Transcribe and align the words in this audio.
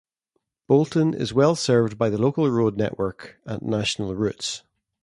Bolton 0.65 1.13
is 1.13 1.31
well 1.31 1.55
served 1.55 1.99
by 1.99 2.09
the 2.09 2.17
local 2.17 2.49
road 2.49 2.75
network 2.75 3.37
and 3.45 3.61
national 3.61 4.15
routes. 4.15 4.63